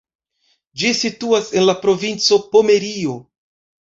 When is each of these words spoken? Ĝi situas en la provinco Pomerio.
Ĝi 0.83 0.87
situas 0.99 1.51
en 1.59 1.65
la 1.67 1.75
provinco 1.83 2.39
Pomerio. 2.57 3.15